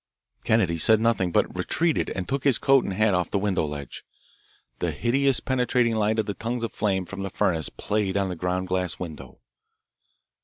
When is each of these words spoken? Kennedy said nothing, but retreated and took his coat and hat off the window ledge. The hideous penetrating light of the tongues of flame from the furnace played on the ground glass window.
Kennedy 0.43 0.79
said 0.79 0.99
nothing, 0.99 1.31
but 1.31 1.55
retreated 1.55 2.09
and 2.09 2.27
took 2.27 2.43
his 2.43 2.57
coat 2.57 2.83
and 2.83 2.93
hat 2.93 3.13
off 3.13 3.29
the 3.29 3.37
window 3.37 3.65
ledge. 3.65 4.03
The 4.79 4.89
hideous 4.89 5.39
penetrating 5.39 5.93
light 5.93 6.17
of 6.17 6.25
the 6.25 6.33
tongues 6.33 6.63
of 6.63 6.73
flame 6.73 7.05
from 7.05 7.21
the 7.21 7.29
furnace 7.29 7.69
played 7.69 8.17
on 8.17 8.27
the 8.27 8.35
ground 8.35 8.67
glass 8.67 8.97
window. 8.97 9.37